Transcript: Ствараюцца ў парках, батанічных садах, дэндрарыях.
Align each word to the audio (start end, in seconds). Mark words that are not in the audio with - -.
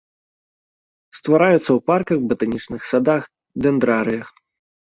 Ствараюцца 1.17 1.59
ў 1.73 1.77
парках, 1.91 2.19
батанічных 2.31 2.81
садах, 2.93 3.23
дэндрарыях. 3.67 4.27